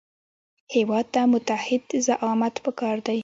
هېواد 0.75 1.05
ته 1.13 1.21
متعهد 1.33 1.83
زعامت 2.05 2.55
پکار 2.65 2.95
دی 3.07 3.19